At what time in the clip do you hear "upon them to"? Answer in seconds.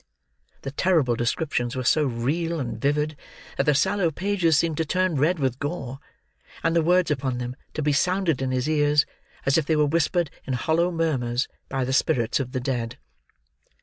7.11-7.83